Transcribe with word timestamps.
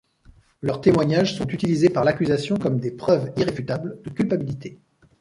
Leurs 0.63 0.81
témoignages 0.81 1.37
sont 1.37 1.45
utilisés 1.49 1.91
par 1.91 2.03
l'accusation 2.03 2.57
comme 2.57 2.79
des 2.79 2.89
preuves 2.89 3.31
irréfutables 3.37 4.01
de 4.03 4.09
culpabilité. 4.09 4.79